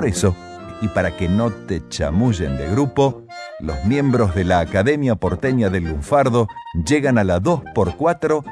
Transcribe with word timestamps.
Por 0.00 0.08
eso, 0.08 0.34
y 0.80 0.88
para 0.88 1.14
que 1.14 1.28
no 1.28 1.50
te 1.50 1.86
chamullen 1.90 2.56
de 2.56 2.70
grupo, 2.70 3.26
los 3.58 3.84
miembros 3.84 4.34
de 4.34 4.44
la 4.44 4.60
Academia 4.60 5.14
Porteña 5.14 5.68
del 5.68 5.84
Lunfardo 5.84 6.48
llegan 6.86 7.18
a 7.18 7.24
la 7.24 7.38
2x4 7.38 8.42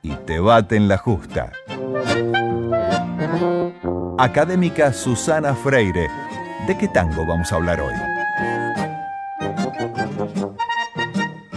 y 0.00 0.14
te 0.14 0.40
baten 0.40 0.88
la 0.88 0.96
justa. 0.96 1.52
Académica 4.16 4.94
Susana 4.94 5.54
Freire, 5.54 6.08
¿de 6.66 6.78
qué 6.78 6.88
tango 6.88 7.26
vamos 7.26 7.52
a 7.52 7.56
hablar 7.56 7.82
hoy? 7.82 7.92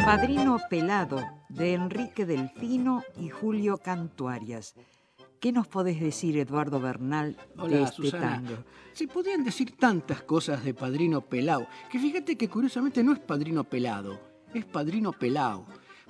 Padrino 0.04 0.60
Pelado, 0.70 1.24
de 1.48 1.74
Enrique 1.74 2.26
Delfino 2.26 3.02
y 3.16 3.30
Julio 3.30 3.77
Cantuarias. 3.77 4.76
¿Qué 5.40 5.52
nos 5.52 5.68
podés 5.68 6.00
decir, 6.00 6.38
Eduardo 6.38 6.80
Bernal, 6.80 7.38
de 7.70 7.84
este 7.84 7.96
Susana. 7.96 8.41
tango? 8.41 8.64
Se 8.94 9.08
podían 9.08 9.44
decir 9.44 9.76
tantas 9.77 10.24
cosas 10.24 10.63
de 10.63 10.74
Padrino 10.74 11.21
Pelao, 11.21 11.68
que 11.91 11.99
fíjate 11.99 12.35
que 12.35 12.49
curiosamente 12.49 13.04
no 13.04 13.13
es 13.13 13.20
Padrino 13.20 13.63
Pelado, 13.63 14.20
es 14.54 14.65
Padrino 14.65 15.12
Pelao, 15.13 15.65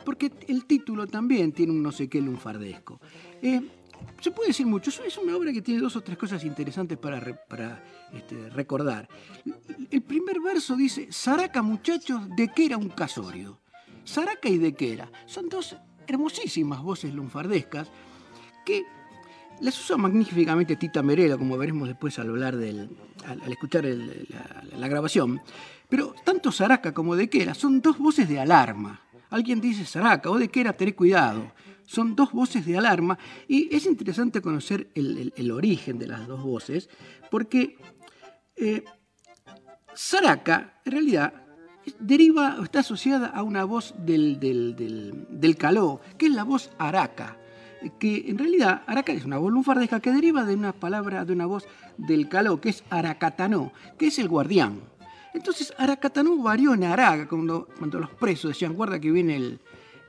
porque 0.06 0.32
el 0.48 0.66
título 0.66 1.08
también 1.08 1.52
tiene 1.52 1.74
un 1.74 1.84
no 1.84 1.92
sé 1.92 2.08
qué 2.08 2.22
lunfardesco. 2.22 3.02
Eh, 3.42 3.62
se 4.22 4.32
puede 4.32 4.50
decir 4.50 4.66
mucho, 4.66 4.90
es- 4.90 5.18
una 5.18 5.36
obra 5.36 5.52
que 5.52 5.62
tiene 5.62 5.82
dos 5.82 5.96
o 5.98 6.02
tres 6.02 6.18
cosas 6.18 6.46
interesantes 6.46 6.98
para, 6.98 7.20
re- 7.20 7.36
para, 7.50 7.84
este, 8.14 8.50
recordar. 8.52 9.10
El 9.92 10.02
primer 10.04 10.40
verso 10.40 10.78
dice, 10.78 11.12
Saraca 11.12 11.62
muchachos, 11.62 12.22
de 12.38 12.48
que 12.48 12.68
era 12.68 12.78
un 12.78 12.90
casorio. 12.90 13.60
Saraca 14.06 14.48
y 14.48 14.58
de 14.58 14.74
que 14.74 14.94
era. 14.94 15.12
Son 15.26 15.50
dos 15.50 15.76
hermosísimas 16.08 16.82
voces 16.82 17.14
lunfardescas 17.14 17.92
que 18.66 18.84
las 19.62 19.80
usa 19.80 19.98
magníficamente 19.98 20.76
Tita 20.76 21.02
Merela, 21.02 21.38
como 21.38 21.58
veremos 21.58 21.88
después 21.88 22.18
al 22.20 22.30
hablar 22.30 22.56
del, 22.58 22.90
al, 23.26 23.52
escuchar 23.52 23.86
la, 23.86 24.88
grabación. 24.88 25.42
Pero 25.90 26.14
tanto 26.24 26.52
Saraca 26.52 26.94
como 26.94 27.16
Dequera 27.16 27.54
son 27.54 27.82
dos 27.82 27.98
voces 27.98 28.28
de 28.30 28.40
alarma. 28.40 29.02
Alguien 29.30 29.60
dice 29.62 29.86
Saraca 29.86 30.30
o 30.30 30.38
Dequera, 30.38 30.74
tené 30.74 30.96
cuidado. 30.96 31.52
Son 31.86 32.16
dos 32.16 32.34
voces 32.34 32.66
de 32.66 32.78
alarma 32.78 33.18
y 33.48 33.74
es 33.74 33.86
interesante 33.86 34.42
conocer 34.42 34.90
el 34.94 35.52
origen 35.52 35.98
de 35.98 36.08
las 36.08 36.28
dos 36.28 36.44
voces 36.44 36.90
porque 37.32 37.78
eh, 38.58 38.84
Saraca, 39.94 40.82
en 40.86 40.92
realidad, 40.92 41.34
deriva 42.00 42.58
o 42.60 42.64
está 42.64 42.80
asociada 42.82 43.28
a 43.28 43.42
una 43.44 43.64
voz 43.64 43.96
del, 43.98 44.40
del, 44.40 44.76
del- 44.76 45.26
del 45.30 45.56
caló, 45.56 46.02
que 46.18 46.26
es 46.28 46.34
la 46.34 46.44
voz 46.44 46.70
araca. 46.78 47.38
Que 48.00 48.26
en 48.28 48.38
realidad, 48.38 48.82
araca 48.88 49.12
es 49.14 49.24
una 49.26 49.38
voz 49.38 49.52
lunfardesca 49.52 50.00
que 50.00 50.12
deriva 50.12 50.44
de 50.46 50.56
una 50.56 50.74
palabra, 50.74 51.26
de 51.26 51.34
una 51.34 51.46
voz 51.46 51.68
del 51.98 52.28
caló, 52.28 52.60
que 52.60 52.70
es 52.70 52.84
aracatanó, 52.90 53.72
que 53.98 54.08
es 54.08 54.18
el 54.20 54.28
guardián. 54.28 54.82
Entonces, 55.34 55.74
aracatanó 55.78 56.38
varió 56.42 56.74
en 56.74 56.84
araga, 56.84 57.28
cuando, 57.28 57.68
cuando 57.78 58.00
los 58.00 58.10
presos 58.12 58.50
decían, 58.52 58.74
guarda 58.74 59.00
que 59.00 59.12
viene 59.12 59.36
el, 59.36 59.60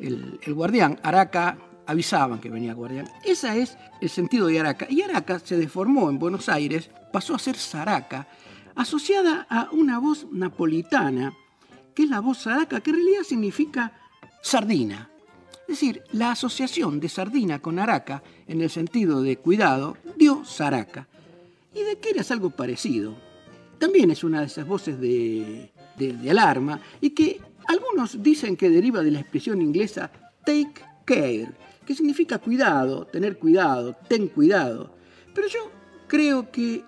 el- 0.00 0.54
guardián, 0.54 0.98
araca 1.02 1.58
avisaban 1.86 2.38
que 2.40 2.48
venía 2.50 2.70
el 2.70 2.76
guardián. 2.76 3.08
Ese 3.24 3.60
es 3.60 3.76
el 4.00 4.08
sentido 4.08 4.46
de 4.46 4.60
araca. 4.60 4.86
Y 4.88 5.02
araca 5.02 5.38
se 5.38 5.56
deformó 5.58 6.08
en 6.08 6.18
Buenos 6.18 6.48
Aires, 6.48 6.90
pasó 7.12 7.34
a 7.34 7.38
ser 7.38 7.56
saraca, 7.56 8.26
asociada 8.74 9.46
a 9.50 9.68
una 9.72 9.98
voz 9.98 10.26
napolitana, 10.32 11.34
que 11.94 12.04
es 12.04 12.08
la 12.10 12.20
voz 12.20 12.38
saraca, 12.38 12.80
que 12.80 12.90
en 12.90 12.96
realidad 12.96 13.22
significa 13.24 13.92
sardina. 14.42 15.10
Es 15.68 15.80
decir, 15.80 16.02
la 16.12 16.30
asociación 16.32 16.98
de 16.98 17.10
sardina 17.10 17.58
con 17.60 17.78
araca, 17.78 18.22
en 18.46 18.62
el 18.62 18.70
sentido 18.70 19.20
de 19.20 19.36
cuidado, 19.36 19.98
dio 20.16 20.42
saraca. 20.42 21.06
Y 21.74 21.82
de 21.82 21.98
que 21.98 22.10
es 22.18 22.30
algo 22.30 22.48
parecido. 22.48 23.14
También 23.78 24.10
es 24.10 24.24
una 24.24 24.40
de 24.40 24.46
esas 24.46 24.66
voces 24.66 24.98
de, 24.98 25.70
de- 25.98 26.30
alarma 26.30 26.80
y 27.02 27.10
que 27.10 27.40
algunos 27.66 28.22
dicen 28.22 28.56
que 28.56 28.70
deriva 28.70 29.02
de 29.02 29.10
la 29.10 29.20
expresión 29.20 29.60
inglesa 29.60 30.10
take 30.46 30.72
care, 31.04 31.50
que 31.86 31.94
significa 31.94 32.38
cuidado, 32.38 33.04
tener 33.06 33.36
cuidado, 33.38 33.94
ten 34.08 34.28
cuidado. 34.28 34.94
Pero 35.34 35.48
yo 35.48 35.70
creo 36.06 36.50
que 36.50 36.82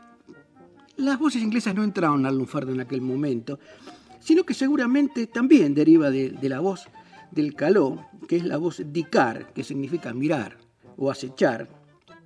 las 0.96 1.18
voces 1.18 1.42
inglesas 1.42 1.74
no 1.74 1.84
entraron 1.84 2.24
al 2.24 2.38
lunfardo 2.38 2.72
en 2.72 2.80
aquel 2.80 3.02
momento, 3.02 3.58
sino 4.20 4.44
que 4.44 4.54
seguramente 4.54 5.26
también 5.26 5.74
deriva 5.74 6.10
de, 6.10 6.30
de 6.30 6.48
la 6.48 6.60
voz 6.60 6.86
del 7.30 7.54
caló, 7.54 8.06
que 8.28 8.36
es 8.36 8.44
la 8.44 8.56
voz 8.56 8.82
dicar, 8.86 9.52
que 9.52 9.64
significa 9.64 10.12
mirar 10.12 10.58
o 10.96 11.10
acechar, 11.10 11.68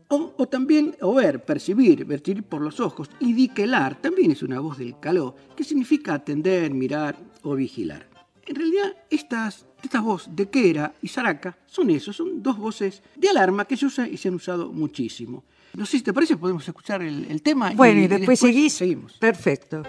o, 0.08 0.34
o 0.36 0.46
también 0.46 0.96
o 1.00 1.14
ver, 1.14 1.44
percibir, 1.44 2.06
percibir 2.06 2.42
por 2.42 2.60
los 2.60 2.80
ojos, 2.80 3.10
y 3.20 3.32
diquelar 3.32 4.00
también 4.00 4.30
es 4.30 4.42
una 4.42 4.60
voz 4.60 4.78
del 4.78 4.98
caló, 5.00 5.34
que 5.56 5.64
significa 5.64 6.14
atender, 6.14 6.72
mirar 6.72 7.16
o 7.42 7.54
vigilar. 7.54 8.08
En 8.46 8.56
realidad, 8.56 8.94
estas, 9.08 9.66
estas 9.82 10.02
voces 10.02 10.36
de 10.36 10.50
Quera 10.50 10.94
y 11.00 11.08
Saraca 11.08 11.56
son 11.66 11.90
eso, 11.90 12.12
son 12.12 12.42
dos 12.42 12.58
voces 12.58 13.02
de 13.16 13.30
alarma 13.30 13.64
que 13.64 13.76
se 13.76 13.86
usan 13.86 14.12
y 14.12 14.16
se 14.18 14.28
han 14.28 14.34
usado 14.34 14.70
muchísimo. 14.70 15.44
No 15.74 15.86
sé 15.86 15.98
si 15.98 16.04
te 16.04 16.12
parece, 16.12 16.36
podemos 16.36 16.66
escuchar 16.68 17.02
el, 17.02 17.26
el 17.28 17.42
tema. 17.42 17.72
Bueno, 17.74 18.00
y 18.02 18.06
después, 18.06 18.38
seguís. 18.38 18.74
Seguimos. 18.74 19.14
Perfecto. 19.14 19.82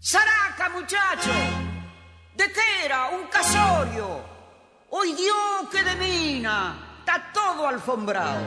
¡Saraca, 0.00 0.68
muchacho! 0.68 1.32
¿De 2.36 2.52
qué? 2.52 2.92
Un 3.12 3.26
casorio. 3.26 4.20
¡Hoy 4.90 5.12
Dios 5.12 5.68
que 5.72 5.82
de 5.82 5.96
mina! 5.96 7.00
Está 7.00 7.32
todo 7.32 7.66
alfombrado. 7.66 8.40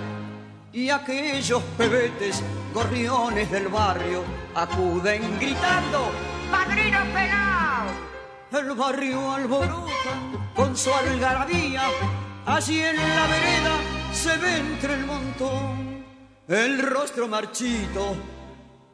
Y 0.71 0.89
aquellos 0.89 1.61
pebetes, 1.77 2.41
gorriones 2.73 3.51
del 3.51 3.67
barrio, 3.67 4.23
acuden 4.55 5.37
gritando: 5.39 6.11
¡Padrino 6.49 6.99
pelao! 7.13 7.87
El 8.51 8.71
barrio 8.73 9.33
alborota 9.33 10.13
con 10.55 10.77
su 10.77 10.93
algarabía. 10.93 11.83
Allí 12.45 12.81
en 12.81 12.95
la 12.95 13.27
vereda 13.27 13.77
se 14.13 14.37
ve 14.37 14.57
entre 14.57 14.93
el 14.93 15.05
montón 15.05 16.05
el 16.47 16.81
rostro 16.81 17.27
marchito 17.27 18.15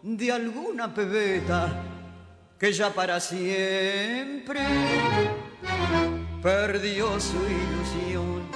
de 0.01 0.31
alguna 0.31 0.93
pebeta 0.93 1.86
que 2.59 2.73
ya 2.73 2.89
para 2.89 3.19
siempre 3.19 4.59
perdió 6.41 7.19
su 7.19 7.37
ilusión. 7.37 8.47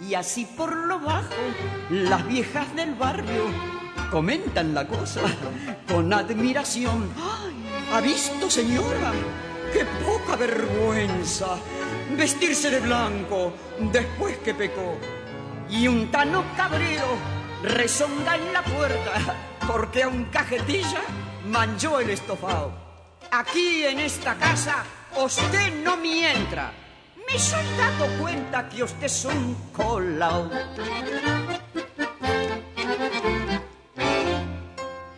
Y 0.00 0.14
así 0.14 0.46
por 0.56 0.74
lo 0.74 0.98
bajo, 0.98 1.28
las 1.90 2.26
viejas 2.26 2.74
del 2.74 2.94
barrio 2.94 3.44
comentan 4.10 4.74
la 4.74 4.86
cosa 4.86 5.20
con 5.90 6.12
admiración. 6.12 7.10
¡Ay! 7.16 7.54
¿Ha 7.92 8.00
visto, 8.00 8.48
señora? 8.50 9.12
¡Qué 9.72 9.84
poca 10.04 10.36
vergüenza! 10.36 11.58
Vestirse 12.16 12.70
de 12.70 12.80
blanco 12.80 13.52
después 13.92 14.38
que 14.38 14.54
pecó. 14.54 14.96
Y 15.68 15.86
un 15.86 16.10
tano 16.10 16.44
cabrero 16.56 17.16
rezonga 17.62 18.36
en 18.36 18.52
la 18.52 18.62
puerta 18.62 19.12
porque 19.68 20.02
a 20.02 20.08
un 20.08 20.24
cajetilla 20.24 21.02
manchó 21.46 22.00
el 22.00 22.10
estofado. 22.10 22.89
Aquí 23.32 23.84
en 23.84 24.00
esta 24.00 24.34
casa 24.34 24.84
usted 25.16 25.84
no 25.84 25.96
me 25.96 26.32
entra. 26.32 26.72
Me 27.28 27.38
soy 27.38 27.64
dado 27.78 28.06
cuenta 28.18 28.68
que 28.68 28.82
usted 28.82 29.04
es 29.04 29.24
un 29.24 29.54
colao. 29.72 30.50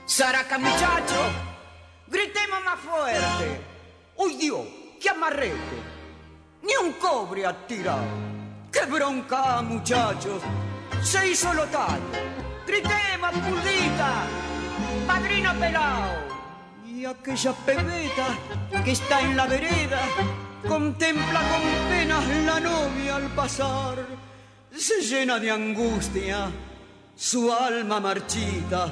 Saraca, 0.04 0.58
muchacho. 0.58 1.14
Gritemos 2.06 2.62
más 2.62 2.80
fuerte. 2.80 3.60
¡Uy, 4.16 4.34
Dios! 4.34 4.66
¡Qué 5.00 5.08
amarrete! 5.08 5.76
Ni 6.62 6.76
un 6.76 6.92
cobre 6.92 7.46
ha 7.46 7.66
tirado. 7.66 8.04
¡Qué 8.70 8.84
bronca, 8.84 9.62
muchachos! 9.62 10.42
Se 11.02 11.30
hizo 11.30 11.54
lo 11.54 11.64
tal. 11.68 11.98
Gritemos, 12.66 13.30
pulita. 13.30 14.24
Padrino 15.06 15.54
pelao. 15.54 16.31
Aquella 17.12 17.52
pebeta 17.52 18.28
que 18.82 18.92
está 18.92 19.20
en 19.20 19.36
la 19.36 19.46
vereda 19.46 20.00
contempla 20.66 21.40
con 21.50 21.88
penas 21.90 22.26
la 22.46 22.58
novia 22.58 23.16
al 23.16 23.28
pasar. 23.34 24.06
Se 24.74 25.02
llena 25.02 25.38
de 25.38 25.50
angustia 25.50 26.50
su 27.14 27.52
alma 27.52 28.00
marchita, 28.00 28.90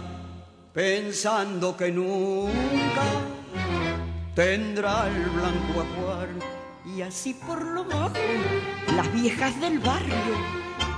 pensando 0.74 1.74
que 1.74 1.90
nunca 1.90 3.06
tendrá 4.34 5.08
el 5.08 5.24
blanco 5.30 5.80
ajuar. 5.80 6.28
Y 6.94 7.00
así 7.00 7.32
por 7.32 7.64
lo 7.64 7.84
bajo, 7.84 8.12
las 8.96 9.10
viejas 9.14 9.58
del 9.62 9.78
barrio 9.78 10.36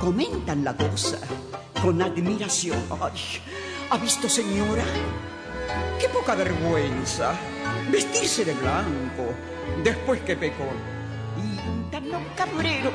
comentan 0.00 0.64
la 0.64 0.76
cosa 0.76 1.20
con 1.80 2.02
admiración. 2.02 2.82
Ay, 3.00 3.40
¿Ha 3.90 3.96
visto, 3.98 4.28
señora? 4.28 4.84
Qué 6.00 6.08
poca 6.08 6.34
vergüenza 6.34 7.34
vestirse 7.90 8.44
de 8.44 8.54
blanco 8.54 9.34
después 9.82 10.20
que 10.22 10.36
pecó. 10.36 10.69
Y 11.36 11.90
tan 11.90 12.04
cabrero 12.36 12.92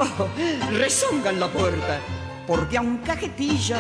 rezongan 0.71 1.39
la 1.39 1.47
puerta 1.47 1.99
porque 2.47 2.77
a 2.77 2.81
un 2.81 2.97
cajetilla 2.99 3.79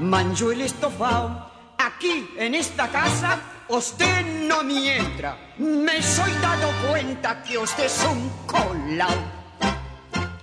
manchó 0.00 0.50
el 0.50 0.62
estofado. 0.62 1.50
Aquí, 1.78 2.28
en 2.36 2.54
esta 2.54 2.88
casa, 2.88 3.40
usted 3.68 4.46
no 4.48 4.62
me 4.62 4.96
entra. 4.96 5.36
Me 5.58 6.02
soy 6.02 6.32
dado 6.40 6.68
cuenta 6.88 7.42
que 7.42 7.58
usted 7.58 7.84
es 7.84 8.06
un 8.10 8.30
colao. 8.46 9.14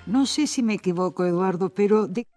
No 0.06 0.26
sé 0.26 0.48
si 0.48 0.62
me 0.62 0.76
equivoco, 0.76 1.26
Eduardo, 1.26 1.70
pero 1.70 2.08
¿de 2.08 2.28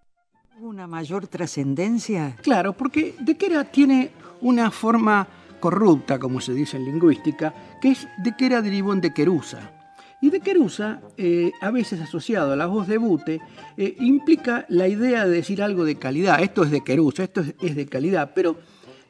una 0.61 0.87
mayor 0.87 1.27
trascendencia? 1.27 2.37
Claro, 2.43 2.73
porque 2.73 3.15
de 3.21 3.37
era 3.39 3.65
tiene 3.65 4.13
una 4.41 4.71
forma 4.71 5.27
corrupta, 5.61 6.19
como 6.19 6.41
se 6.41 6.55
dice 6.55 6.77
en 6.77 6.85
lingüística, 6.85 7.55
que 7.81 7.91
es 7.91 8.09
de 8.19 8.37
que 8.37 8.47
era 8.47 8.63
derivó 8.63 8.93
en 8.93 9.01
de 9.01 9.13
Querusa. 9.13 9.73
Y 10.21 10.31
de 10.31 10.41
Querusa, 10.41 11.01
eh, 11.17 11.53
a 11.61 11.71
veces 11.71 12.01
asociado 12.01 12.53
a 12.53 12.57
la 12.57 12.67
voz 12.67 12.89
de 12.89 12.99
Bute, 12.99 13.41
eh, 13.77 13.97
implica 14.01 14.65
la 14.69 14.89
idea 14.89 15.27
de 15.27 15.31
decir 15.31 15.63
algo 15.63 15.85
de 15.85 15.97
calidad. 15.97 16.43
Esto 16.43 16.65
es 16.65 16.71
de 16.71 16.83
Querusa, 16.83 17.25
esto 17.25 17.45
es, 17.61 17.77
de 17.77 17.87
calidad, 17.87 18.33
pero 18.35 18.57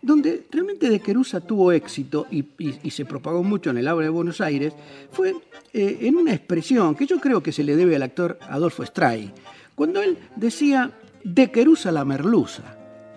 donde 0.03 0.47
realmente 0.51 0.91
de 0.91 1.01
Querusa 1.01 1.41
tuvo 1.41 1.73
éxito 1.73 2.27
y, 2.31 2.45
se 2.91 3.05
propagó 3.05 3.43
mucho 3.43 3.71
en 3.71 3.79
el 3.79 3.89
habla 3.89 4.05
de 4.05 4.11
Buenos 4.11 4.41
Aires, 4.41 4.75
fue 5.11 5.35
eh, 5.73 5.99
en 6.03 6.17
una 6.17 6.35
expresión 6.35 6.95
que 6.95 7.07
yo 7.07 7.21
creo 7.21 7.43
que 7.43 7.53
se 7.53 7.65
le 7.65 7.77
debe 7.77 7.97
al 7.97 8.03
actor 8.03 8.39
Adolfo 8.43 8.85
Stray, 8.85 9.33
cuando 9.75 10.03
él 10.03 10.19
decía 10.37 10.91
de 11.25 11.51
Querusa 11.51 11.93
la 11.93 12.05
merluza 12.05 12.76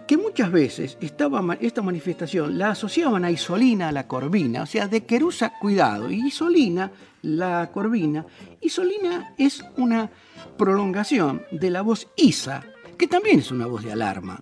que 0.10 0.18
muchas 0.18 0.52
veces 0.52 0.98
estaba, 1.02 1.56
esta 1.62 1.84
manifestación 1.84 2.58
la 2.58 2.72
asociaban 2.72 3.26
a 3.26 3.30
Isolina, 3.30 3.92
la 3.92 4.08
corvina, 4.08 4.64
o 4.64 4.66
sea, 4.66 4.88
de 4.88 5.06
Querusa, 5.06 5.54
cuidado, 5.60 6.10
y 6.10 6.26
Isolina, 6.26 6.92
la 7.22 7.70
corvina. 7.72 8.26
Isolina 8.60 9.36
es 9.38 9.64
una 9.78 10.10
prolongación 10.58 11.44
de 11.52 11.70
la 11.70 11.84
voz 11.84 12.08
Isa, 12.16 12.64
que 12.98 13.06
también 13.06 13.38
es 13.38 13.52
una 13.52 13.68
voz 13.68 13.84
de 13.84 13.92
alarma. 13.92 14.42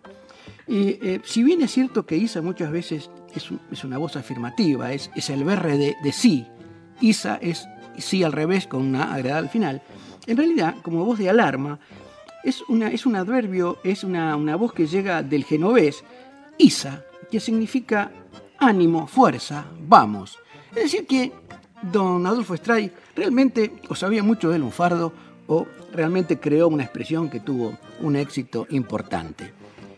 Eh, 0.69 1.19
si 1.25 1.43
bien 1.43 1.61
es 1.61 1.71
cierto 1.73 2.05
que 2.05 2.15
Isa 2.15 2.41
muchas 2.41 2.71
veces 2.71 3.11
es, 3.35 3.83
una 3.83 3.97
voz 3.97 4.15
afirmativa, 4.15 4.93
es, 4.93 5.11
es 5.17 5.29
el 5.29 5.45
de, 5.45 5.95
de, 6.01 6.11
sí, 6.13 6.47
Isa 7.01 7.39
es 7.41 7.67
sí 7.97 8.23
al 8.23 8.31
revés 8.31 8.67
con 8.67 8.83
una 8.83 9.13
agregada 9.13 9.39
al 9.39 9.49
final, 9.49 9.81
en 10.27 10.37
realidad, 10.37 10.75
como 10.81 11.03
voz 11.03 11.19
de 11.19 11.29
alarma, 11.29 11.77
es, 12.43 12.61
una, 12.69 12.89
es 12.89 13.05
un 13.05 13.15
adverbio, 13.15 13.77
es 13.83 14.03
una, 14.03 14.35
voz 14.55 14.73
que 14.73 14.87
llega 14.87 15.23
del 15.23 15.43
genovés, 15.43 16.03
isa, 16.57 17.03
que 17.29 17.39
significa 17.39 18.11
ánimo, 18.59 19.07
fuerza, 19.07 19.65
vamos. 19.87 20.39
Es 20.71 20.83
decir, 20.83 21.05
que 21.05 21.31
don 21.81 22.25
Adolfo 22.25 22.55
Stray 22.55 22.91
realmente 23.15 23.73
o 23.89 23.95
sabía 23.95 24.23
mucho 24.23 24.49
del 24.49 24.61
lunfardo 24.61 25.13
o 25.47 25.65
realmente 25.93 26.39
creó 26.39 26.67
una 26.67 26.83
expresión 26.83 27.29
que 27.29 27.39
tuvo 27.39 27.77
un 28.01 28.15
éxito 28.15 28.67
importante. 28.69 29.53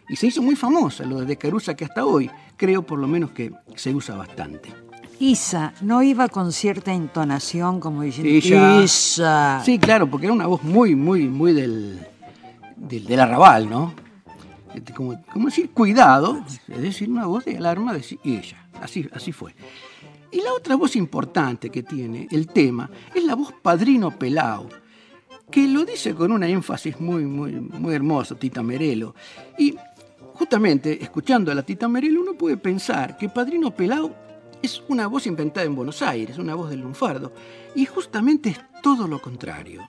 Y 0.08 0.16
se 0.16 0.28
hizo 0.28 0.42
muy 0.42 0.56
famosa, 0.56 1.06
lo 1.06 1.22
de 1.22 1.38
Carusa 1.38 1.76
que 1.76 1.86
hasta 1.86 2.06
hoy 2.06 2.30
creo 2.58 2.82
por 2.82 3.00
lo 3.00 3.08
menos 3.08 3.32
que 3.32 3.52
se 3.76 3.94
usa 3.94 4.16
bastante. 4.16 4.74
Isa, 5.20 5.74
¿no 5.82 6.02
iba 6.02 6.30
con 6.30 6.54
cierta 6.54 6.94
entonación 6.94 7.80
como 7.80 8.04
diciendo 8.04 8.82
Isa? 8.82 9.62
Sí, 9.66 9.78
claro, 9.78 10.10
porque 10.10 10.28
era 10.28 10.34
una 10.34 10.48
voz 10.48 10.64
muy, 10.64 10.96
muy, 10.96 11.28
muy 11.28 11.54
del, 11.54 12.00
del, 12.80 13.20
arrabal, 13.20 13.70
¿no? 13.70 13.94
Este, 14.74 14.94
como, 14.94 15.16
decir 15.46 15.72
cuidado, 15.72 16.44
es 16.68 16.82
decir, 16.82 17.10
una 17.10 17.26
voz 17.26 17.46
de 17.46 17.58
alarma 17.58 17.94
de 17.94 18.04
ella. 18.24 18.66
Así, 18.82 19.08
así 19.14 19.32
fue. 19.32 19.54
Y 20.32 20.42
la 20.42 20.54
otra 20.54 20.76
voz 20.76 20.96
importante 20.96 21.70
que 21.70 21.84
tiene 21.84 22.28
el 22.32 22.48
tema 22.48 22.90
es 23.14 23.24
la 23.24 23.36
voz 23.36 23.54
Padrino 23.62 24.12
Pelao, 24.12 24.70
que 25.50 25.68
lo 25.68 25.86
dice 25.86 26.14
con 26.14 26.32
una 26.32 26.48
énfasis 26.48 27.00
muy, 27.00 27.26
muy, 27.26 27.54
muy 27.54 27.96
hermoso, 27.96 28.36
Tita 28.36 28.62
Merelo. 28.62 29.16
Y 29.58 29.76
justamente, 30.36 31.04
escuchando 31.04 31.52
a 31.52 31.56
la 31.56 31.64
Tita 31.64 31.88
Merelo, 31.88 32.22
uno 32.22 32.34
puede 32.34 32.58
pensar 32.58 33.18
que 33.18 33.28
Padrino 33.28 33.72
Pelao 33.72 34.14
es 34.62 34.84
una 34.88 35.08
voz 35.08 35.26
inventada 35.26 35.66
en 35.66 35.76
Buenos 35.76 36.02
Aires, 36.02 36.38
una 36.38 36.54
voz 36.54 36.70
del 36.70 36.82
lunfardo, 36.82 37.34
y 37.76 37.86
justamente 37.86 38.50
es 38.50 38.60
todo 38.84 39.08
lo 39.08 39.20
contrario. 39.20 39.82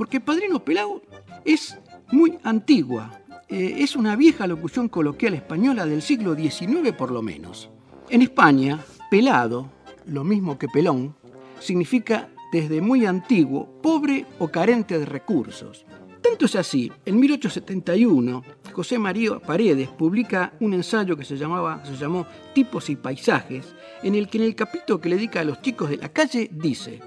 Porque 0.00 0.18
Padrino 0.18 0.64
Pelao 0.64 1.02
es 1.44 1.76
muy 2.10 2.38
antigua. 2.42 3.20
Eh, 3.50 3.74
es 3.80 3.96
una 3.96 4.16
vieja 4.16 4.46
locución 4.46 4.88
coloquial 4.88 5.34
española 5.34 5.84
del 5.84 6.00
siglo 6.00 6.34
XIX 6.34 6.92
por 6.96 7.10
lo 7.10 7.20
menos. 7.20 7.68
En 8.08 8.22
España, 8.22 8.82
pelado, 9.10 9.70
lo 10.06 10.24
mismo 10.24 10.56
que 10.56 10.68
pelón, 10.68 11.14
significa 11.58 12.30
desde 12.50 12.80
muy 12.80 13.04
antiguo, 13.04 13.78
pobre 13.82 14.24
o 14.38 14.48
carente 14.48 14.98
de 14.98 15.04
recursos. 15.04 15.84
Tanto 16.22 16.46
es 16.46 16.56
así, 16.56 16.90
en 17.04 17.20
1871, 17.20 18.42
José 18.72 18.98
María 18.98 19.38
Paredes 19.38 19.90
publica 19.90 20.54
un 20.60 20.72
ensayo 20.72 21.14
que 21.14 21.26
se, 21.26 21.36
llamaba, 21.36 21.84
se 21.84 21.94
llamó 21.98 22.26
Tipos 22.54 22.88
y 22.88 22.96
Paisajes, 22.96 23.74
en 24.02 24.14
el 24.14 24.30
que 24.30 24.38
en 24.38 24.44
el 24.44 24.54
capítulo 24.54 24.98
que 24.98 25.10
le 25.10 25.16
dedica 25.16 25.40
a 25.40 25.44
los 25.44 25.60
chicos 25.60 25.90
de 25.90 25.98
la 25.98 26.08
calle 26.08 26.48
dice, 26.50 27.02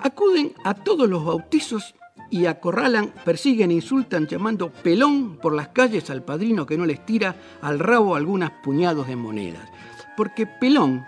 acuden 0.00 0.52
a 0.62 0.74
todos 0.74 1.08
los 1.08 1.24
bautizos 1.24 1.96
y 2.30 2.46
acorralan, 2.46 3.12
persiguen 3.24 3.70
insultan 3.70 4.26
llamando 4.26 4.70
pelón 4.70 5.36
por 5.36 5.54
las 5.54 5.68
calles 5.68 6.10
al 6.10 6.22
padrino 6.22 6.66
que 6.66 6.76
no 6.76 6.84
les 6.84 7.04
tira 7.04 7.36
al 7.62 7.78
rabo 7.78 8.14
algunas 8.14 8.50
puñados 8.62 9.06
de 9.06 9.16
monedas. 9.16 9.68
Porque 10.16 10.46
pelón, 10.46 11.04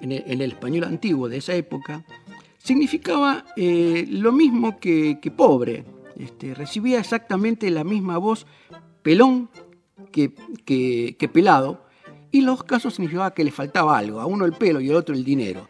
en 0.00 0.12
el, 0.12 0.40
español 0.40 0.84
antiguo 0.84 1.28
de 1.28 1.38
esa 1.38 1.54
época, 1.54 2.04
significaba 2.58 3.44
eh, 3.56 4.06
lo 4.08 4.32
mismo 4.32 4.78
que, 4.78 5.18
pobre. 5.36 5.84
Este, 6.16 6.54
recibía 6.54 7.00
exactamente 7.00 7.70
la 7.70 7.84
misma 7.84 8.18
voz 8.18 8.46
pelón 9.02 9.50
que, 10.12 10.32
que, 10.64 11.28
pelado, 11.32 11.84
y 12.30 12.42
los 12.42 12.62
casos 12.62 12.94
significaba 12.94 13.34
que 13.34 13.44
le 13.44 13.50
faltaba 13.50 13.98
algo, 13.98 14.20
a 14.20 14.26
uno 14.26 14.44
el 14.44 14.52
pelo 14.52 14.80
y 14.80 14.90
al 14.90 14.96
otro 14.96 15.14
el 15.14 15.24
dinero. 15.24 15.68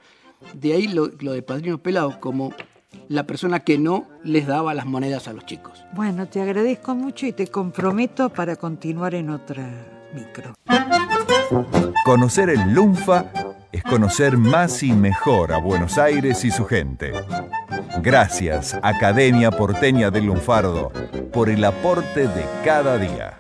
De 0.55 0.73
ahí 0.73 0.89
lo, 0.89 1.11
lo 1.21 1.33
de 1.33 1.43
padrino 1.43 1.79
pelado 1.79 2.21
como 2.21 2.53
la 3.13 3.25
persona 3.25 3.61
que 3.61 3.79
no 3.79 4.07
les 4.25 4.47
daba 4.47 4.73
las 4.73 4.87
monedas 4.87 5.29
a 5.29 5.33
los 5.33 5.45
chicos. 5.45 5.85
Bueno, 5.93 6.27
te 6.27 6.41
agradezco 6.41 6.95
mucho 6.95 7.27
y 7.27 7.33
te 7.33 7.47
comprometo 7.47 8.31
para 8.31 8.57
continuar 8.57 9.15
en 9.15 9.31
otra 9.31 9.69
micro. 10.15 10.55
Conocer 12.05 12.49
el 12.49 12.73
Lunfa 12.73 13.27
es 13.71 13.83
conocer 13.83 14.39
más 14.39 14.83
y 14.83 14.93
mejor 14.93 15.53
a 15.53 15.59
Buenos 15.59 15.99
Aires 15.99 16.45
y 16.45 16.51
su 16.51 16.65
gente. 16.65 17.13
Gracias, 18.01 18.79
Academia 18.83 19.51
Porteña 19.51 20.11
del 20.11 20.27
Lunfardo, 20.27 20.91
por 21.33 21.51
el 21.51 21.65
aporte 21.65 22.29
de 22.29 22.45
cada 22.65 22.97
día. 22.97 23.37